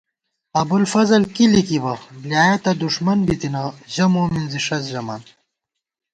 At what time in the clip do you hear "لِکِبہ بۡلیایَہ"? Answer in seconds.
1.53-2.57